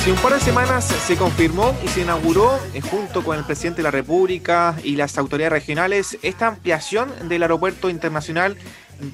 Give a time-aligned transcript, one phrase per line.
[0.00, 3.80] Hace un par de semanas se confirmó y se inauguró, eh, junto con el presidente
[3.80, 8.56] de la República y las autoridades regionales, esta ampliación del aeropuerto internacional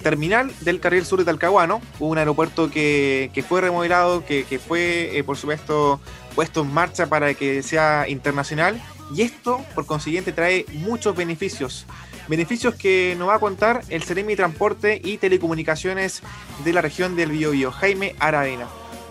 [0.04, 5.36] terminal del carril sur de Talcahuano, un aeropuerto que, fue remodelado, que, fue, eh, por
[5.36, 6.00] supuesto,
[6.36, 8.80] puesto en marcha para que sea internacional.
[9.12, 11.84] Y esto, por consiguiente, trae muchos beneficios.
[12.29, 16.23] Beneficios que nos va a contar el Ceremi Transporte y Telecomunicaciones
[16.64, 18.68] de la región del Biobío, Jaime Aravena.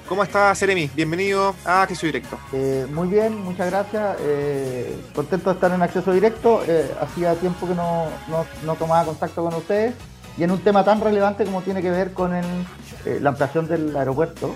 [0.07, 0.87] ¿Cómo está, Seremi?
[0.93, 2.37] Bienvenido a Acceso Directo.
[2.53, 4.17] Eh, muy bien, muchas gracias.
[4.19, 6.61] Eh, contento de estar en Acceso Directo.
[6.67, 9.95] Eh, hacía tiempo que no, no, tomaba contacto con ustedes
[10.37, 14.55] y en un tema tan relevante como tiene que ver con la ampliación del aeropuerto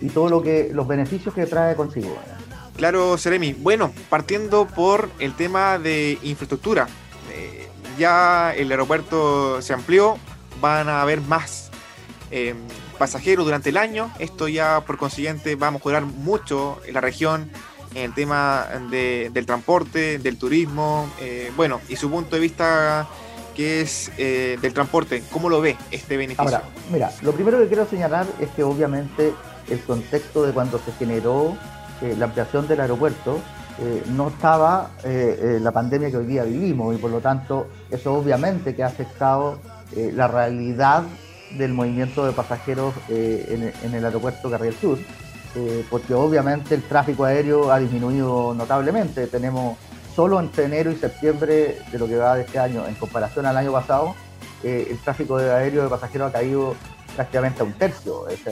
[0.00, 2.16] y todo lo que los beneficios que trae consigo.
[2.76, 3.52] Claro, Seremi.
[3.52, 6.88] Bueno, partiendo por el tema de infraestructura.
[7.98, 10.16] ya el aeropuerto se amplió,
[10.62, 11.70] van a haber más
[13.00, 14.12] pasajeros durante el año.
[14.18, 17.50] Esto ya por consiguiente va a mejorar mucho en la región
[17.94, 23.08] en el tema del transporte, del turismo, eh, bueno, y su punto de vista
[23.56, 26.44] que es eh, del transporte, ¿cómo lo ve este beneficio?
[26.44, 26.62] Ahora,
[26.92, 29.32] mira, lo primero que quiero señalar es que obviamente
[29.68, 31.56] el contexto de cuando se generó
[32.02, 33.40] eh, la ampliación del aeropuerto
[34.08, 38.82] no estaba la pandemia que hoy día vivimos y por lo tanto eso obviamente que
[38.82, 39.58] ha afectado
[39.96, 41.04] la realidad
[41.56, 44.98] del movimiento de pasajeros eh, en, el aeropuerto Carril Sur,
[45.56, 49.26] eh, porque obviamente el tráfico aéreo ha disminuido notablemente.
[49.26, 49.76] Tenemos
[50.14, 53.56] solo entre enero y septiembre de lo que va de este año, en comparación al
[53.56, 54.14] año pasado,
[54.62, 56.76] eh, el tráfico aéreo de pasajeros ha caído
[57.14, 58.28] prácticamente a un tercio.
[58.28, 58.50] eso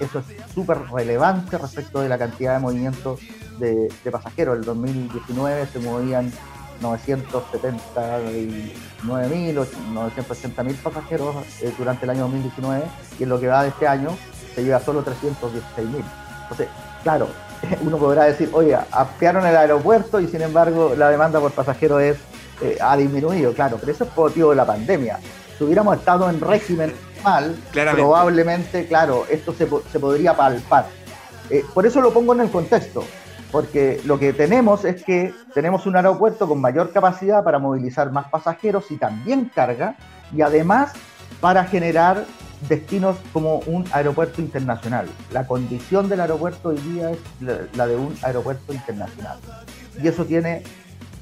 [0.00, 3.20] es súper relevante respecto de la cantidad de movimientos
[3.58, 4.58] de, de pasajeros.
[4.58, 6.32] El 2019 se movían
[6.80, 12.82] 979.000 980.000 pasajeros eh, durante el año 2019
[13.18, 14.16] y en lo que va de este año
[14.54, 16.02] se lleva solo 316.000.
[16.42, 16.68] Entonces,
[17.02, 17.28] claro,
[17.82, 22.16] uno podrá decir, oye, ampliaron el aeropuerto y sin embargo la demanda por pasajeros es,
[22.62, 25.18] eh, ha disminuido, claro, pero eso es por motivo de la pandemia.
[25.56, 30.86] Si hubiéramos estado en régimen mal, probablemente, claro, esto se, se podría palpar.
[31.50, 33.04] Eh, por eso lo pongo en el contexto
[33.50, 38.28] porque lo que tenemos es que tenemos un aeropuerto con mayor capacidad para movilizar más
[38.28, 39.96] pasajeros y también carga,
[40.34, 40.92] y además
[41.40, 42.24] para generar
[42.68, 45.06] destinos como un aeropuerto internacional.
[45.32, 47.18] La condición del aeropuerto hoy día es
[47.74, 49.38] la de un aeropuerto internacional.
[50.02, 50.62] Y eso tiene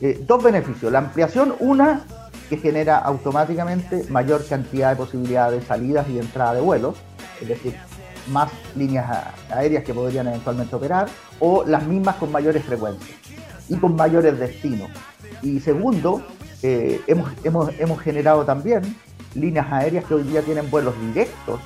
[0.00, 0.90] eh, dos beneficios.
[0.90, 2.02] La ampliación, una,
[2.48, 6.96] que genera automáticamente mayor cantidad de posibilidades de salidas y entrada de vuelos,
[7.40, 7.76] es decir,
[8.28, 9.06] más líneas
[9.50, 11.08] aéreas que podrían eventualmente operar
[11.40, 13.18] o las mismas con mayores frecuencias
[13.68, 14.90] y con mayores destinos.
[15.42, 16.22] Y segundo,
[16.62, 18.82] eh, hemos, hemos, hemos, generado también
[19.34, 21.60] líneas aéreas que hoy día tienen vuelos directos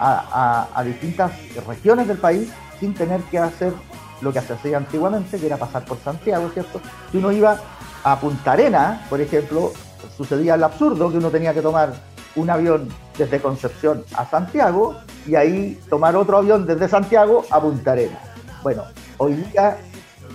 [0.00, 1.32] a, distintas
[1.66, 2.48] regiones del país
[2.78, 3.72] sin tener que hacer
[4.20, 6.80] lo que se hacía antiguamente, que era pasar por Santiago, ¿cierto?
[7.10, 7.58] Si uno iba
[8.04, 9.72] a Punta Arena, por ejemplo,
[10.16, 11.92] sucedía el absurdo que uno tenía que tomar
[12.36, 14.96] un avión desde Concepción a Santiago
[15.28, 18.18] y ahí tomar otro avión desde Santiago a Punta Arena.
[18.62, 18.84] Bueno,
[19.18, 19.76] hoy día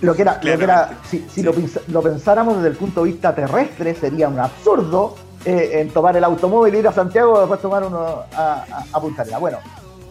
[0.01, 3.95] lo que era, lo que era si, lo, pensáramos desde el punto de vista terrestre,
[3.95, 5.15] sería un absurdo
[5.45, 9.39] eh, en tomar el automóvil, ir a Santiago y después tomar uno a, Punta Arena.
[9.39, 9.57] Bueno,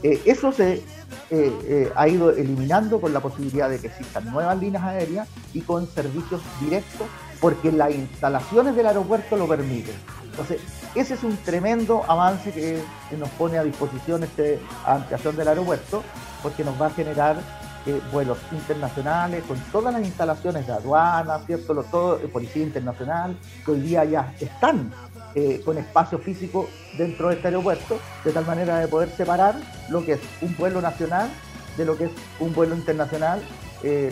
[0.03, 0.82] eh, eso se
[1.31, 5.87] eh, ha ido eliminando con la posibilidad de que existan nuevas líneas aéreas y con
[5.87, 7.06] servicios directos,
[7.41, 9.94] porque las instalaciones del aeropuerto lo permiten.
[10.32, 10.60] Entonces,
[10.94, 12.82] ese es un tremendo avance que,
[13.16, 14.43] nos pone a disposición esta
[14.87, 16.03] ampliación del aeropuerto,
[16.43, 17.37] porque nos va a generar
[17.84, 21.75] eh, vuelos internacionales con todas las instalaciones de aduana, ¿cierto?
[21.75, 24.91] Lo, todo, eh, Policía Internacional, que hoy día ya están
[25.34, 26.66] eh, con espacio físico
[26.97, 29.54] dentro de este aeropuerto, de tal manera de poder separar
[29.91, 31.28] lo que es un vuelo nacional
[31.76, 33.42] de lo que es un vuelo internacional,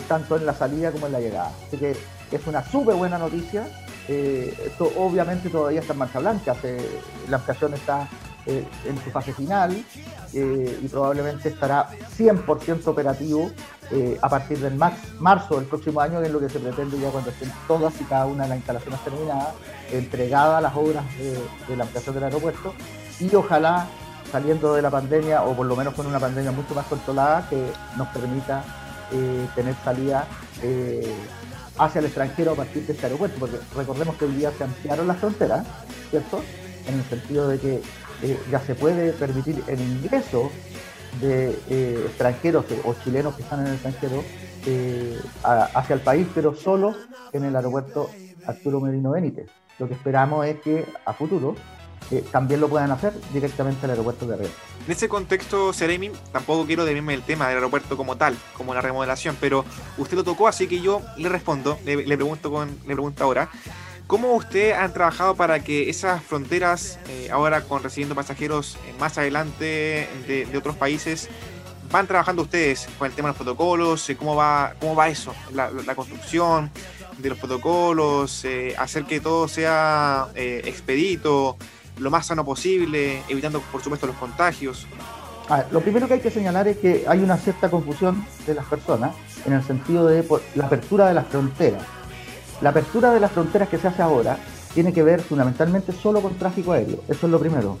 [0.07, 1.51] tanto en la salida como en la llegada.
[1.65, 1.91] Así que
[2.31, 3.65] es una súper buena noticia
[4.07, 6.55] eh, esto obviamente todavía está en marcha blanca,
[7.29, 8.07] la ampliación está
[8.45, 9.85] eh, en su fase final
[10.33, 11.87] eh, y probablemente estará
[12.17, 13.51] 100% operativo
[14.21, 14.79] a partir del
[15.19, 18.05] marzo del próximo año, que es lo que se pretende ya cuando estén todas y
[18.05, 19.49] cada una de las instalaciones terminadas,
[19.91, 21.03] entregadas las obras
[21.67, 22.73] de, la ampliación del aeropuerto.
[23.19, 23.87] Y ojalá
[24.31, 27.61] saliendo de la pandemia o por lo menos con una pandemia mucho más controlada que
[27.97, 28.63] nos permita
[29.55, 30.25] tener salida
[31.77, 35.07] hacia el extranjero a partir de este aeropuerto, porque recordemos que hoy día se ampliaron
[35.07, 35.65] las fronteras,
[36.09, 36.43] ¿cierto?
[36.87, 37.81] En el sentido de que
[38.23, 40.51] eh, ya se puede permitir el ingreso
[41.19, 44.23] de eh, extranjeros o chilenos que están en el extranjero
[44.65, 46.95] eh, hacia el país, pero solo
[47.33, 48.09] en el aeropuerto
[48.45, 49.49] Arturo Merino Benítez.
[49.79, 51.55] Lo que esperamos es que a futuro
[52.11, 54.51] eh, también lo puedan hacer directamente al aeropuerto de Ariel.
[54.85, 58.81] En ese contexto, Seremi, tampoco quiero desviarme el tema del aeropuerto como tal, como la
[58.81, 59.63] remodelación, pero
[59.97, 63.49] usted lo tocó, así que yo le respondo, le, pregunto, con, le pregunto ahora.
[64.07, 69.17] ¿Cómo usted han trabajado para que esas fronteras, eh, ahora con recibiendo pasajeros eh, más
[69.17, 71.29] adelante de, otros países,
[71.89, 74.11] van trabajando ustedes con el tema de los protocolos?
[74.19, 75.33] ¿Cómo va, cómo va eso?
[75.53, 76.71] La, construcción
[77.19, 78.45] de los protocolos,
[78.77, 81.57] hacer que todo sea expedito,
[81.97, 84.87] lo más sano posible, evitando, por supuesto, los contagios.
[85.71, 89.15] lo primero que hay que señalar es que hay una cierta confusión de las personas
[89.45, 91.83] en el sentido de la apertura de las fronteras.
[92.61, 94.37] La apertura de las fronteras que se hace ahora
[94.73, 97.03] tiene que ver fundamentalmente solo con tráfico aéreo.
[97.07, 97.77] Eso es lo primero.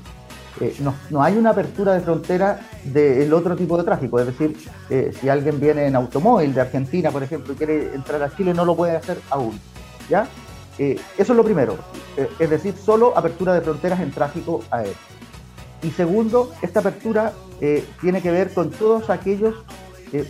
[0.59, 0.75] Eh,
[1.09, 4.19] no, hay una apertura de frontera del otro tipo de tráfico.
[4.19, 4.57] Es decir,
[4.89, 8.53] eh, si alguien viene en automóvil de Argentina, por ejemplo, y quiere entrar a Chile,
[8.53, 9.59] no lo puede hacer aún.
[10.09, 10.27] ¿ya?
[10.77, 11.77] Eh, eso es lo primero.
[12.39, 14.93] es decir, solo apertura de fronteras en tráfico aéreo.
[15.83, 17.33] Y segundo, esta apertura
[18.01, 19.55] tiene que ver con todos aquellos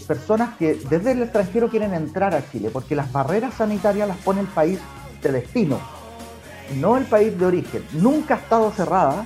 [0.07, 4.41] personas que desde el extranjero quieren entrar a Chile, porque las barreras sanitarias las pone
[4.41, 4.79] el país
[5.21, 5.79] de destino,
[6.79, 7.85] no el país de origen.
[7.93, 9.25] Nunca ha estado cerrada,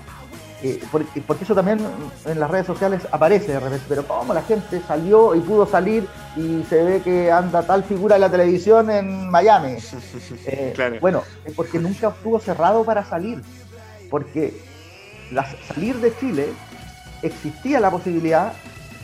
[0.67, 1.79] eh, porque, eso también
[2.25, 6.07] en las redes sociales aparece de repente, pero como la gente salió y pudo salir
[6.35, 9.77] y se ve que anda tal figura en la televisión en Miami.
[10.47, 13.41] Eh, bueno, es porque nunca estuvo cerrado para salir,
[14.12, 14.62] porque
[15.67, 16.47] salir de Chile
[17.23, 18.53] existía la posibilidad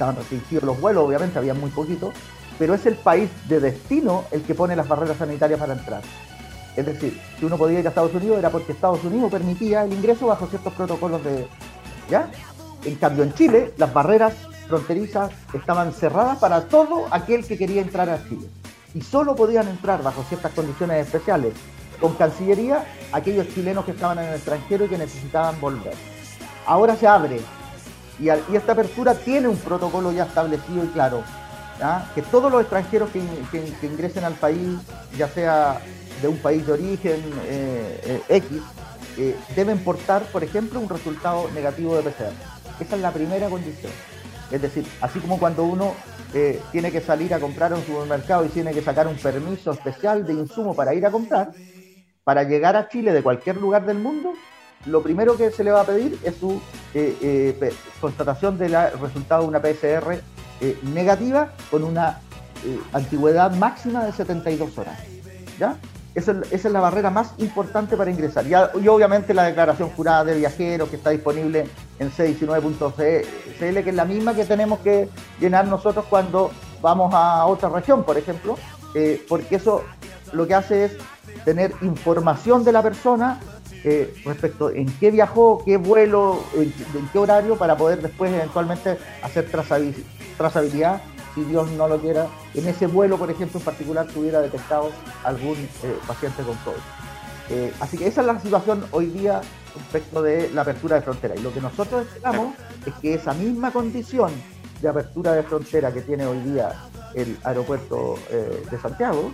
[0.02, 2.12] estaban restringidos los vuelos, obviamente había muy poquito,
[2.58, 6.02] pero es el país de destino el que pone las barreras sanitarias para entrar.
[6.76, 9.94] Es decir, si uno podía ir a Estados Unidos era porque Estados Unidos permitía el
[9.94, 11.48] ingreso bajo ciertos protocolos de...
[12.10, 12.30] ¿Ya?
[12.86, 14.34] En cambio, en Chile, las barreras
[14.68, 18.48] fronterizas estaban cerradas para todo aquel que quería entrar a Chile.
[18.94, 21.54] Y solo podían entrar bajo ciertas condiciones especiales
[22.00, 25.94] con Cancillería aquellos chilenos que estaban en el extranjero y que necesitaban volver.
[26.66, 27.40] Ahora se abre
[28.20, 31.24] y, esta apertura tiene un protocolo ya establecido y claro,
[32.14, 34.80] que todos los extranjeros que, ingresen al país,
[35.18, 35.82] ya sea
[36.22, 38.60] de un país de origen eh, eh, X,
[39.18, 42.34] eh, deben portar, por ejemplo, un resultado negativo de PCR.
[42.80, 43.92] Esa es la primera condición.
[44.50, 45.94] Es decir, así como cuando uno
[46.72, 50.26] tiene que salir a comprar a un supermercado y tiene que sacar un permiso especial
[50.26, 51.52] de insumo para ir a comprar,
[52.24, 54.32] para llegar a Chile de cualquier lugar del mundo,
[54.86, 56.62] lo primero que se le va a pedir es su
[58.00, 60.22] constatación del resultado de una PCR
[60.94, 62.22] negativa con una
[62.94, 65.00] antigüedad máxima de 72 horas.
[65.60, 65.78] ¿ya?
[66.14, 68.46] Esa es, la barrera más importante para ingresar.
[68.46, 71.68] Y, obviamente la declaración jurada de viajeros que está disponible
[72.00, 75.08] en c19.cl, que es la misma que tenemos que
[75.40, 78.58] llenar nosotros cuando vamos a otra región, por ejemplo,
[79.30, 79.84] porque eso
[80.34, 80.98] lo que hace es
[81.46, 83.40] tener información de la persona
[83.84, 86.72] eh, respecto en qué viajó, qué vuelo, en,
[87.12, 89.50] qué horario, para poder después eventualmente hacer
[90.38, 91.02] trazabilidad,
[91.36, 94.92] si Dios no lo quiera, en ese vuelo, por ejemplo, en particular, que hubiera detectado
[95.24, 96.78] algún eh, paciente con COVID.
[97.50, 99.42] Eh, así que esa es la situación hoy día
[99.76, 101.36] respecto de la apertura de frontera.
[101.36, 102.56] Y lo que nosotros esperamos
[102.86, 104.32] es que esa misma condición
[104.82, 106.74] de apertura de frontera que tiene hoy día
[107.14, 109.32] el aeropuerto de Santiago,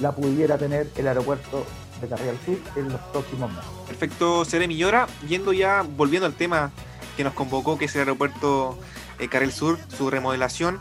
[0.00, 1.64] la pudiera tener el aeropuerto
[2.00, 3.70] de Carrera Sur en los próximos meses.
[3.86, 4.74] Perfecto, Seremi.
[4.74, 6.70] Y ahora, yendo ya, volviendo al tema
[7.16, 8.78] que nos convocó, que es el aeropuerto
[9.18, 10.80] eh, Carril Sur, su remodelación.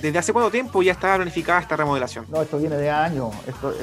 [0.00, 2.24] ¿Desde hace cuánto tiempo ya está planificada esta remodelación?
[2.28, 3.30] No, esto viene de años.
[3.48, 3.74] Esto,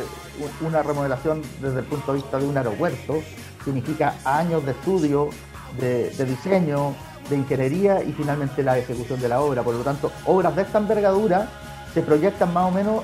[0.62, 3.22] una remodelación desde el punto de vista de un aeropuerto
[3.66, 5.30] significa años de estudio,
[5.78, 6.96] de, diseño,
[7.30, 9.64] de ingeniería y finalmente la ejecución de la obra.
[9.64, 11.50] Por lo tanto, obras de esta envergadura
[11.94, 13.04] se proyectan más o menos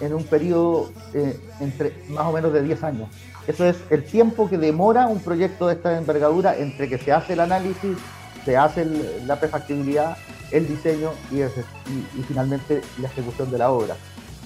[0.00, 3.08] en, un periodo eh, entre más o menos de 10 años.
[3.46, 7.34] Eso es el tiempo que demora un proyecto de esta envergadura entre que se hace
[7.34, 7.98] el análisis,
[8.44, 8.86] se hace
[9.26, 10.16] la prefactibilidad,
[10.52, 11.42] el diseño y,
[12.22, 13.96] finalmente la ejecución de la obra.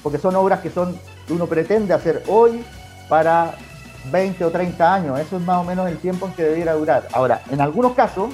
[0.03, 0.99] Porque son obras que son
[1.29, 2.65] uno pretende hacer hoy
[3.09, 3.57] para
[4.11, 5.19] 20 o 30 años.
[5.19, 7.09] Eso es más o menos el tiempo en que debiera durar.
[7.13, 8.31] Ahora, en algunos casos,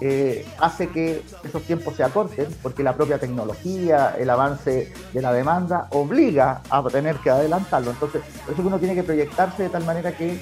[0.00, 5.32] eh, hace que esos tiempos se acorten porque la propia tecnología, el avance de la
[5.32, 7.90] demanda obliga a tener que adelantarlo.
[7.90, 10.40] Entonces, por eso uno tiene que proyectarse de tal manera que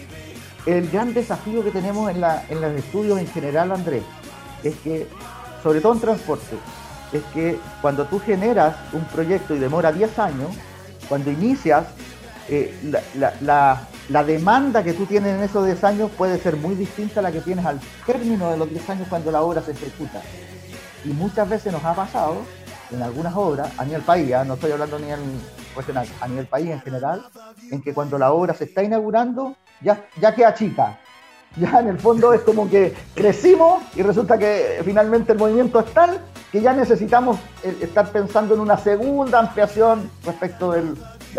[0.66, 4.02] el gran desafío que tenemos en, la, en los estudios en general, Andrés,
[4.62, 5.08] es que,
[5.62, 6.56] sobre todo en transporte,
[7.12, 10.50] es que cuando tú generas un proyecto y demora 10 años,
[11.08, 11.86] cuando inicias,
[12.48, 12.74] eh,
[13.42, 17.32] la, demanda que tú tienes en esos 10 años puede ser muy distinta a la
[17.32, 20.20] que tienes al término de los 10 años cuando la obra se ejecuta.
[21.04, 22.38] Y muchas veces nos ha pasado,
[22.90, 24.44] en algunas obras, a nivel país, ¿ah?
[24.44, 25.20] no estoy hablando ni en
[25.76, 27.24] regional, a nivel país en general,
[27.70, 30.98] en que cuando la obra se está inaugurando, ya, ya queda chica.
[31.56, 35.92] Ya en el fondo es como que crecimos y resulta que finalmente el movimiento es
[35.92, 36.20] tal
[36.52, 40.96] que ya necesitamos eh, estar pensando en una segunda ampliación respecto del,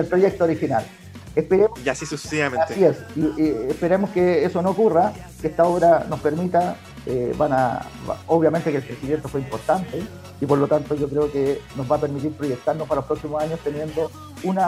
[0.09, 0.85] proyecto original.
[1.35, 2.73] Esperemos, y así sucesivamente.
[2.73, 6.75] Así es, y, esperemos que eso no ocurra, que esta obra nos permita,
[7.05, 7.85] eh, van a,
[8.27, 10.03] obviamente que el crecimiento fue importante
[10.39, 13.41] y por lo tanto yo creo que nos va a permitir proyectarnos para los próximos
[13.41, 14.11] años teniendo
[14.43, 14.59] un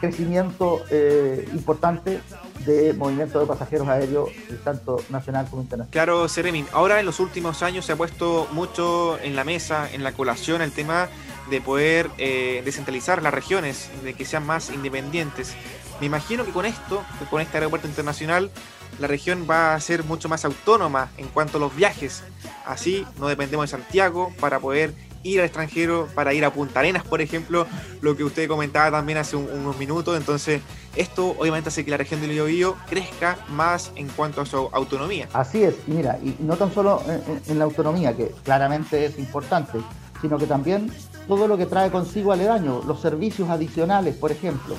[0.00, 2.20] crecimiento eh, importante
[2.64, 4.30] de movimiento de pasajeros aéreos,
[4.64, 5.92] tanto nacional como internacional.
[5.92, 10.02] Claro, Seremin, ahora en los últimos años se ha puesto mucho en la mesa, en
[10.04, 11.08] la colación, el tema
[11.50, 15.54] de poder eh, descentralizar las regiones, de que sean más independientes.
[16.00, 18.50] Me imagino que con esto, con este aeropuerto internacional,
[18.98, 22.22] la región va a ser mucho más autónoma en cuanto a los viajes.
[22.66, 27.04] Así no dependemos de Santiago para poder ir al extranjero, para ir a Punta Arenas,
[27.04, 27.66] por ejemplo,
[28.00, 30.16] lo que usted comentaba también hace unos minutos.
[30.16, 30.62] Entonces,
[30.96, 35.28] esto obviamente hace que la región del Biobío crezca más en cuanto a su autonomía.
[35.32, 37.02] Así es, y mira, y no tan solo
[37.46, 39.78] en, la autonomía, que claramente es importante,
[40.20, 40.90] sino que también
[41.28, 44.74] todo lo que trae consigo aledaño, los servicios adicionales, por ejemplo.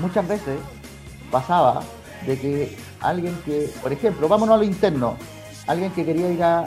[0.00, 0.58] Muchas veces
[1.30, 1.82] pasaba
[2.26, 5.16] de que alguien que, por ejemplo, vámonos a lo interno,
[5.66, 6.64] alguien que quería ir a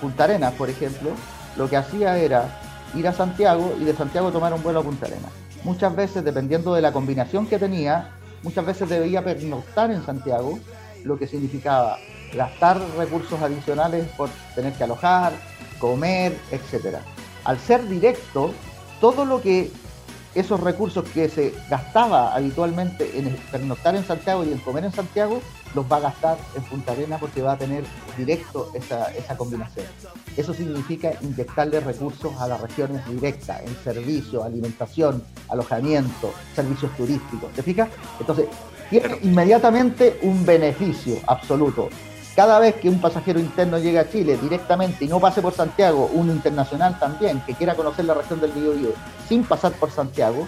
[0.00, 1.10] Punta Arenas, por ejemplo,
[1.60, 2.48] lo que hacía era
[2.94, 5.30] ir a Santiago y de Santiago tomar un vuelo a Punta Arenas.
[5.62, 8.12] Muchas veces, dependiendo de la combinación que tenía,
[8.42, 10.58] muchas veces debía pernoctar en Santiago,
[11.04, 11.98] lo que significaba
[12.34, 15.34] gastar recursos adicionales por tener que alojar,
[15.78, 16.96] comer, etc.
[17.44, 18.54] Al ser directo,
[18.98, 19.70] todo lo que
[20.34, 25.42] esos recursos que se gastaba habitualmente en pernoctar en Santiago y en comer en Santiago,
[25.74, 27.84] los va a gastar en Punta Arena porque va a tener
[28.16, 29.86] directo esa, esa combinación.
[30.36, 37.52] Eso significa inyectarle recursos a las regiones directas, en servicio, alimentación, alojamiento, servicios turísticos.
[37.52, 37.88] ¿Te fijas?
[38.18, 38.46] Entonces,
[38.90, 41.88] tiene inmediatamente un beneficio absoluto.
[42.34, 46.10] Cada vez que un pasajero interno llegue a Chile directamente y no pase por Santiago,
[46.12, 48.92] un internacional también que quiera conocer la región del Biobío
[49.28, 50.46] sin pasar por Santiago,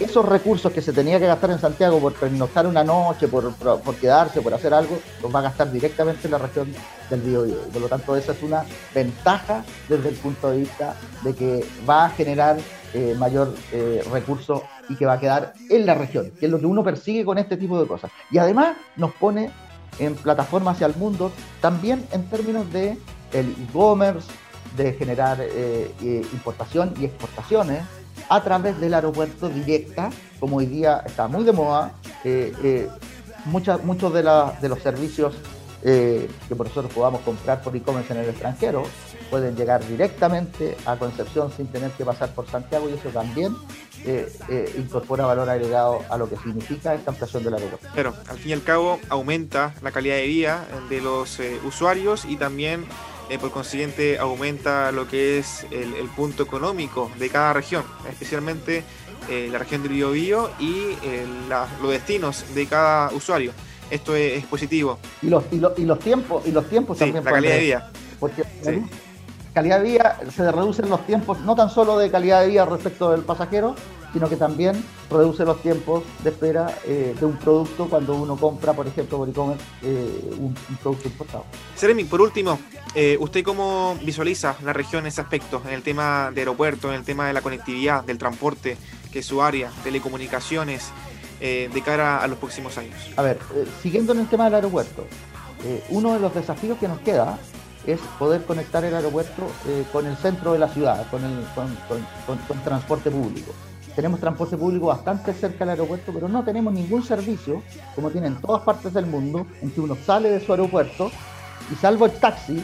[0.00, 3.54] esos recursos que se tenía que gastar en Santiago por pernoctar una noche, por,
[4.00, 6.72] quedarse, por hacer algo, los va a gastar directamente en la región
[7.10, 7.58] del Biobío.
[7.72, 12.06] Por lo tanto, esa es una ventaja desde el punto de vista de que va
[12.06, 12.56] a generar
[12.92, 16.58] eh, mayor eh, recurso y que va a quedar en la región, que es lo
[16.58, 18.10] que uno persigue con este tipo de cosas.
[18.30, 19.50] Y además nos pone
[20.00, 22.98] en plataformas hacia el mundo, también en términos de
[23.32, 24.28] el e-commerce,
[24.76, 25.92] de generar eh,
[26.32, 27.82] importación y exportaciones,
[28.28, 31.92] a través del aeropuerto directa, como hoy día está muy de moda.
[32.24, 32.88] Eh, eh,
[33.46, 34.22] muchos de,
[34.60, 35.34] de, los servicios
[35.82, 38.84] eh, que nosotros podamos comprar por e-commerce en el extranjero
[39.28, 43.54] pueden llegar directamente a Concepción sin tener que pasar por Santiago y eso también
[44.76, 47.88] incorpora valor agregado a lo que significa esta ampliación del aeropuerto.
[47.94, 52.36] Pero al fin y al cabo aumenta la calidad de vida de los usuarios y
[52.36, 52.84] también
[53.30, 58.84] eh, por consiguiente aumenta lo que es el, punto económico de cada región, especialmente
[59.30, 61.24] eh, la región del Biobío y eh,
[61.82, 63.52] los destinos de cada usuario.
[63.90, 64.98] Esto es, positivo.
[65.22, 67.24] Y los, y, los tiempos, y los tiempos también.
[67.24, 67.92] La calidad de vida.
[68.18, 68.42] Porque
[69.54, 73.12] calidad de vida se reducen los tiempos, no tan solo de calidad de vida respecto
[73.12, 73.76] del pasajero,
[74.12, 78.72] sino que también reduce los tiempos de espera eh, de un producto cuando uno compra,
[78.72, 81.44] por ejemplo, por e-commerce, eh, un, producto importado.
[81.76, 82.58] Seremi, por último,
[82.94, 86.96] eh, ¿usted cómo visualiza la región en ese aspecto, en el tema de aeropuerto, en
[86.96, 88.76] el tema de la conectividad, del transporte,
[89.12, 90.90] que es su área, telecomunicaciones,
[91.40, 92.94] de cara a los próximos años?
[93.16, 93.38] A ver,
[93.82, 95.04] siguiendo en el tema del aeropuerto,
[95.90, 97.38] uno de los desafíos que nos queda
[97.86, 99.46] es poder conectar el aeropuerto
[99.92, 103.52] con el centro de la ciudad, con, el, con transporte público
[103.94, 107.62] tenemos transporte público bastante cerca del aeropuerto, pero no tenemos ningún servicio,
[107.94, 111.10] como tienen en todas partes del mundo, en que uno sale de su aeropuerto
[111.70, 112.62] y salvo el taxi,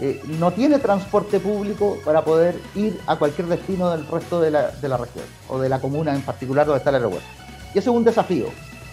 [0.00, 4.70] eh, no tiene transporte público para poder ir a cualquier destino del resto de la,
[4.70, 7.28] de la región o de la comuna en particular donde está el aeropuerto.
[7.74, 8.46] Y eso es un desafío.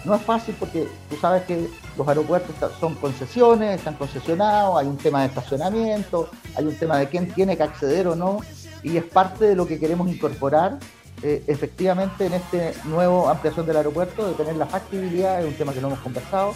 [0.04, 4.96] No es fácil porque tú sabes que los aeropuertos son concesiones, están concesionados, hay un
[4.96, 8.40] tema de estacionamiento, hay un tema de quién tiene que acceder o no,
[8.82, 10.78] y es parte de lo que queremos incorporar
[11.22, 15.74] eh, efectivamente en este nuevo ampliación del aeropuerto, de tener la factibilidad, es un tema
[15.74, 16.54] que no hemos conversado,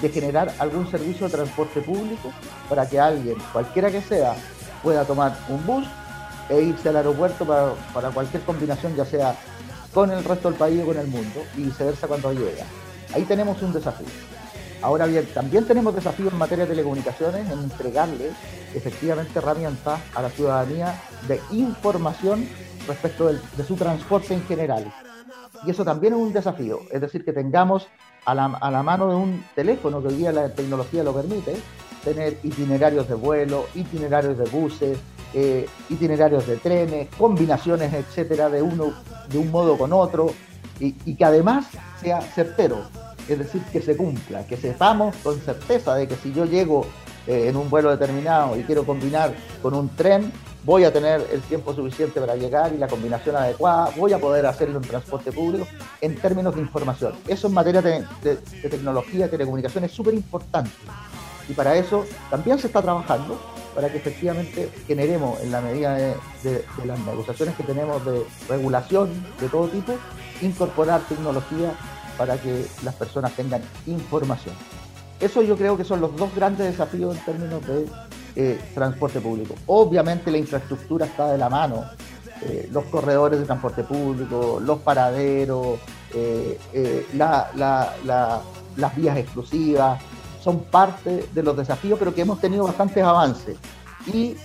[0.00, 2.32] de generar algún servicio de transporte público
[2.70, 4.34] para que alguien, cualquiera que sea,
[4.82, 5.86] pueda tomar un bus
[6.48, 9.34] e irse al aeropuerto para, para cualquier combinación, ya sea
[9.92, 12.64] con el resto del país o con el mundo, y viceversa cuando llega.
[13.14, 14.06] Ahí tenemos un desafío.
[14.80, 18.30] Ahora bien, también tenemos desafíos en materia de telecomunicaciones, en entregarle
[18.74, 20.94] efectivamente herramientas a la ciudadanía
[21.26, 22.48] de información
[22.86, 24.92] respecto de su transporte en general.
[25.66, 27.88] Y eso también es un desafío, es decir, que tengamos
[28.24, 31.56] a la, a la mano de un teléfono, que hoy día la tecnología lo permite,
[32.04, 34.98] tener itinerarios de vuelo, itinerarios de buses,
[35.34, 38.92] eh, itinerarios de trenes, combinaciones, etcétera, de uno
[39.28, 40.32] de un modo con otro,
[40.80, 41.66] y, que además
[42.00, 42.82] sea certero,
[43.28, 46.86] es decir, que se cumpla, que sepamos con certeza de que si yo llego
[47.26, 50.32] eh, en un vuelo determinado y quiero combinar con un tren,
[50.64, 54.46] voy a tener el tiempo suficiente para llegar y la combinación adecuada, voy a poder
[54.46, 55.66] hacerlo en transporte público
[56.00, 57.14] en términos de información.
[57.26, 60.70] Eso en materia de, de, de tecnología, telecomunicación es súper importante.
[61.48, 63.38] Y para eso también se está trabajando
[63.78, 66.16] para que efectivamente generemos en la medida de,
[66.84, 69.08] las negociaciones que tenemos de regulación
[69.40, 69.94] de todo tipo,
[70.42, 71.70] incorporar tecnología
[72.16, 74.56] para que las personas tengan información.
[75.20, 77.86] Eso yo creo que son los dos grandes desafíos en términos de
[78.34, 79.54] eh, transporte público.
[79.68, 81.84] Obviamente la infraestructura está de la mano,
[82.42, 85.78] eh, los corredores de transporte público, los paraderos,
[86.16, 88.40] eh, la, la, la,
[88.76, 90.02] las vías exclusivas,
[90.42, 93.56] son parte de los desafíos, pero que hemos tenido bastantes avances.
[94.06, 94.36] Y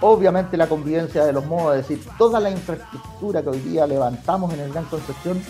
[0.00, 4.52] obviamente la convivencia de los modos, es decir, toda la infraestructura que hoy día levantamos
[4.54, 5.42] en el Gran Concepción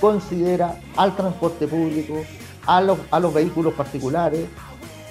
[0.00, 2.14] considera al transporte público,
[2.66, 4.48] a los, a los vehículos particulares,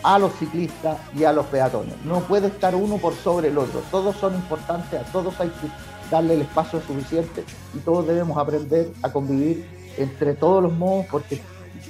[0.04, 1.96] a los ciclistas y a los peatones.
[2.04, 3.82] No puede estar uno por sobre el otro.
[3.90, 5.68] Todos son importantes, a todos hay que
[6.12, 9.66] darle el espacio suficiente y todos debemos aprender a convivir
[9.98, 11.42] entre todos los modos porque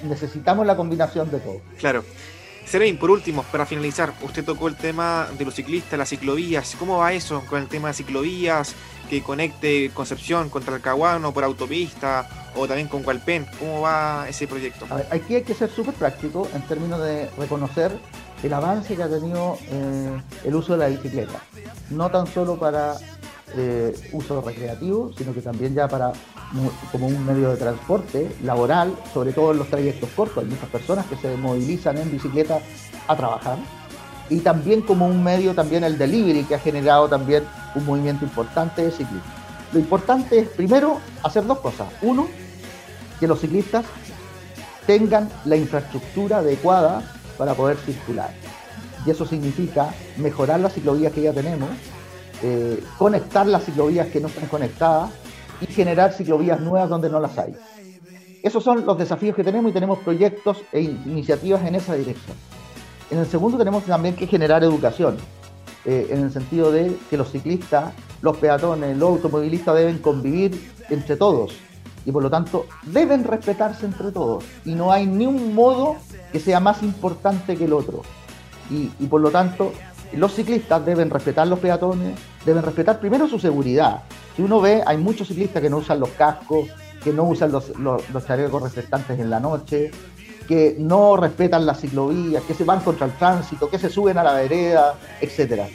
[0.03, 1.61] necesitamos la combinación de todo.
[1.79, 2.03] Claro.
[2.65, 6.75] Servín, por último, para finalizar, usted tocó el tema de los ciclistas, las ciclovías.
[6.79, 8.73] ¿Cómo va eso con el tema de ciclovías
[9.09, 13.45] que conecte Concepción con Talcahuano por autopista o también con Cualpen?
[13.59, 14.87] ¿Cómo va ese proyecto?
[14.89, 17.91] A ver, aquí hay que ser súper práctico en términos de reconocer
[18.41, 21.39] el avance que ha tenido eh, el uso de la bicicleta.
[21.89, 22.95] No tan solo para
[23.55, 26.11] eh, uso recreativo, sino que también ya para
[26.91, 30.43] como un medio de transporte laboral, sobre todo en los trayectos cortos.
[30.43, 32.59] Hay muchas personas que se movilizan en bicicleta
[33.07, 33.57] a trabajar.
[34.29, 37.43] Y también como un medio, también el delivery, que ha generado también
[37.75, 39.31] un movimiento importante de ciclistas.
[39.71, 41.87] Lo importante es, primero, hacer dos cosas.
[42.01, 42.27] Uno,
[43.19, 43.85] que los ciclistas
[44.85, 47.03] tengan la infraestructura adecuada
[47.37, 48.31] para poder circular.
[49.05, 51.69] Y eso significa mejorar las ciclovías que ya tenemos,
[52.43, 55.11] eh, conectar las ciclovías que no están conectadas
[55.61, 57.55] y generar ciclovías nuevas donde no las hay.
[58.43, 62.35] Esos son los desafíos que tenemos y tenemos proyectos e iniciativas en esa dirección.
[63.09, 65.15] En el segundo tenemos también que generar educación,
[65.85, 71.15] eh, en el sentido de que los ciclistas, los peatones, los automovilistas deben convivir entre
[71.15, 71.53] todos
[72.05, 75.95] y por lo tanto deben respetarse entre todos y no hay ni un modo
[76.33, 78.01] que sea más importante que el otro.
[78.69, 79.71] Y, y por lo tanto
[80.13, 84.03] los ciclistas deben respetar los peatones, deben respetar primero su seguridad,
[84.35, 86.67] si uno ve, hay muchos ciclistas que no usan los cascos,
[87.03, 89.91] que no usan los, los, los chalecos reflectantes en la noche,
[90.47, 94.23] que no respetan las ciclovías, que se van contra el tránsito, que se suben a
[94.23, 95.67] la vereda, etcétera.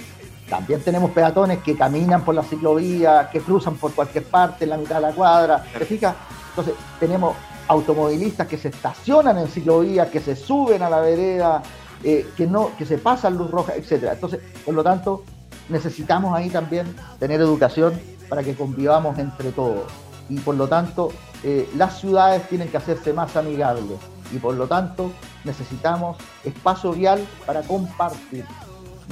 [0.48, 4.78] También tenemos peatones que caminan por la ciclovía, que cruzan por cualquier parte en la
[4.78, 5.62] mitad de la cuadra.
[5.76, 6.16] ¿Te fijas?
[6.50, 7.36] Entonces, tenemos
[7.68, 11.62] automovilistas que se estacionan en ciclovías, que se suben a la vereda,
[12.02, 14.14] eh, que, no, que se pasan luz roja, etcétera.
[14.14, 15.22] Entonces, por lo tanto,
[15.68, 19.84] necesitamos ahí también tener educación para que convivamos entre todos.
[20.28, 21.10] Y por lo tanto,
[21.42, 23.98] eh, las ciudades tienen que hacerse más amigables
[24.32, 25.10] y por lo tanto
[25.44, 28.44] necesitamos espacio vial para compartir.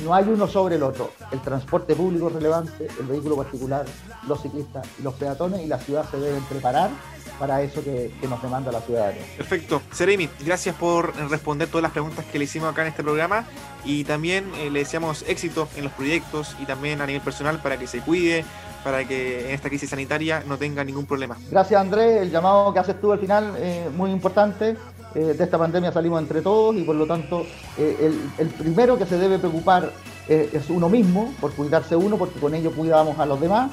[0.02, 1.11] No hay uno sobre el otro.
[1.30, 3.87] El transporte público es relevante, el vehículo particular,
[4.28, 6.90] los ciclistas y los peatones y la ciudad se deben preparar
[7.38, 9.22] para eso que, que, nos demanda la ciudadanía.
[9.37, 9.82] Perfecto.
[9.92, 13.44] Seremi, gracias por responder todas las preguntas que le hicimos acá en este programa
[13.85, 17.76] y también eh, le deseamos éxito en los proyectos y también a nivel personal para
[17.76, 18.44] que se cuide,
[18.85, 21.37] para que en esta crisis sanitaria no tenga ningún problema.
[21.50, 24.76] Gracias Andrés, el llamado que haces tú al final eh, muy importante.
[25.16, 27.46] Eh, de esta pandemia salimos entre todos y por lo tanto
[27.79, 29.90] eh, el, el, primero que se debe preocupar
[30.29, 33.70] es uno mismo, por cuidarse uno, porque con ello cuidamos a los demás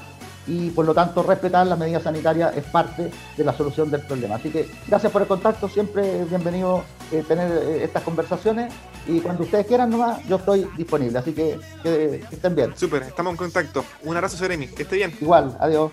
[0.47, 4.35] y por lo tanto respetar las medidas sanitarias es parte de la solución del problema.
[4.35, 8.73] Así que gracias por el contacto, siempre es bienvenido eh, tener eh, estas conversaciones
[9.07, 12.75] y cuando ustedes quieran nomás yo estoy disponible, así que que, que estén bien.
[12.75, 13.85] Súper, estamos en contacto.
[14.03, 15.13] Un abrazo Seremi, que esté bien.
[15.19, 15.91] Igual, adiós.